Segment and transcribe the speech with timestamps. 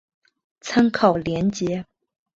[0.61, 1.85] 参考连结